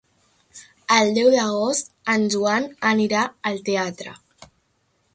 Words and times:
El 0.95 1.11
deu 1.17 1.29
d'agost 1.35 1.93
en 2.15 2.27
Joan 2.37 2.67
anirà 2.95 3.23
al 3.51 3.65
teatre. 3.71 4.19